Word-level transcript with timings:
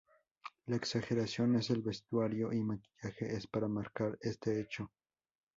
La 0.65 0.77
exageración 0.77 1.53
en 1.57 1.61
el 1.69 1.83
vestuario 1.83 2.51
y 2.51 2.59
maquillaje 2.59 3.35
es 3.35 3.45
para 3.45 3.67
marcar 3.67 4.17
este 4.21 4.59
hecho. 4.61 4.91